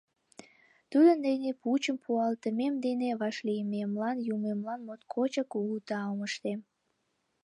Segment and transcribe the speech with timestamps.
[0.91, 6.59] Тудын дене, пучым пуалтышем дене, вашлиймемлан Юмемлан моткочак кугу таум ыштем.